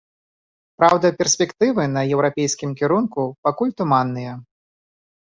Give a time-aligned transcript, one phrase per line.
[0.79, 4.33] Праўда, перспектывы на еўрапейскім кірунку пакуль туманныя.